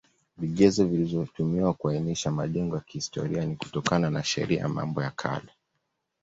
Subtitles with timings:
[0.37, 5.49] Vigezo vilivyotumiwa kuainisha majengo ya kihstoria ni kutokana na Sheria ya Mambo ya Kale